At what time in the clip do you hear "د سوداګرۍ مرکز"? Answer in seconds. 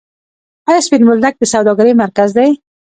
1.39-2.29